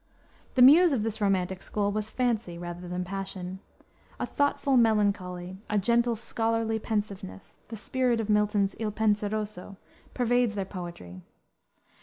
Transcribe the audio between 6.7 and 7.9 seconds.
pensiveness, the